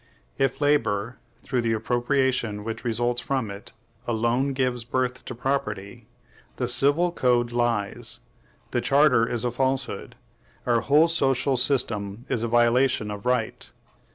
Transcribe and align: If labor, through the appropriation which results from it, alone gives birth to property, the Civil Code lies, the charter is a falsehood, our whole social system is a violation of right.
If 0.39 0.61
labor, 0.61 1.19
through 1.43 1.61
the 1.61 1.73
appropriation 1.73 2.63
which 2.63 2.83
results 2.83 3.21
from 3.21 3.51
it, 3.51 3.71
alone 4.07 4.53
gives 4.53 4.83
birth 4.83 5.23
to 5.25 5.35
property, 5.35 6.07
the 6.55 6.67
Civil 6.67 7.11
Code 7.11 7.51
lies, 7.51 8.19
the 8.71 8.81
charter 8.81 9.27
is 9.29 9.45
a 9.45 9.51
falsehood, 9.51 10.15
our 10.65 10.81
whole 10.81 11.07
social 11.07 11.55
system 11.55 12.25
is 12.29 12.41
a 12.41 12.47
violation 12.47 13.11
of 13.11 13.27
right. 13.27 13.71